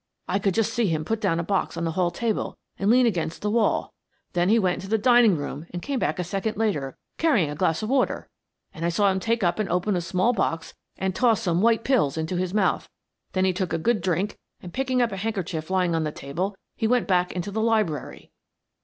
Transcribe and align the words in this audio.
I 0.27 0.39
could 0.39 0.55
just 0.55 0.73
see 0.73 0.87
him 0.87 1.05
put 1.05 1.21
down 1.21 1.39
a 1.39 1.43
box 1.43 1.77
on 1.77 1.83
the 1.83 1.91
hall 1.91 2.09
table 2.09 2.57
and 2.79 2.89
lean 2.89 3.05
against 3.05 3.43
the 3.43 3.51
wall. 3.51 3.93
Then 4.33 4.49
he 4.49 4.57
went 4.57 4.77
into 4.77 4.87
the 4.87 4.97
dining 4.97 5.37
room 5.37 5.67
and 5.69 5.79
came 5.83 5.99
back 5.99 6.17
a 6.17 6.23
second 6.23 6.57
later 6.57 6.97
carrying 7.19 7.51
a 7.51 7.55
glass 7.55 7.83
of 7.83 7.89
water, 7.91 8.27
and 8.73 8.83
I 8.83 8.89
saw 8.89 9.11
him 9.11 9.19
take 9.19 9.43
up 9.43 9.59
and 9.59 9.69
open 9.69 9.95
a 9.95 10.01
small 10.01 10.33
box 10.33 10.73
and 10.97 11.13
toss 11.15 11.43
some 11.43 11.61
white 11.61 11.83
pills 11.83 12.17
into 12.17 12.35
his 12.35 12.51
mouth; 12.51 12.89
then 13.33 13.45
he 13.45 13.53
took 13.53 13.73
a 13.73 13.77
good 13.77 14.01
drink, 14.01 14.39
and, 14.59 14.73
picking 14.73 15.03
up 15.03 15.11
a 15.11 15.17
handkerchief 15.17 15.69
lying 15.69 15.93
on 15.93 16.03
the 16.03 16.11
table, 16.11 16.57
he 16.75 16.87
went 16.87 17.07
back 17.07 17.31
into 17.33 17.51
the 17.51 17.61
library." 17.61 18.31